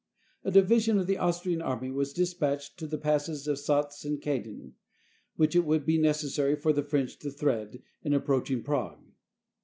[0.43, 4.71] A division of the Austrian army was dispatched to the passes of Satz and Caden,
[5.35, 9.11] which it would be necessary for the French to thread, in approaching Prague.